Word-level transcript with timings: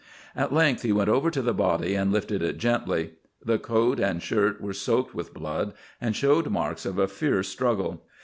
At 0.35 0.51
length 0.51 0.81
he 0.81 0.91
went 0.91 1.11
over 1.11 1.29
to 1.29 1.43
the 1.43 1.53
body, 1.53 1.93
and 1.93 2.11
lifted 2.11 2.41
it 2.41 2.57
gently. 2.57 3.11
The 3.45 3.59
coat 3.59 3.99
and 3.99 4.19
shirt 4.19 4.59
were 4.59 4.73
soaked 4.73 5.13
with 5.13 5.31
blood, 5.31 5.73
and 6.01 6.15
showed 6.15 6.49
marks 6.49 6.87
of 6.87 6.97
a 6.97 7.07
fierce 7.07 7.49
struggle. 7.49 8.03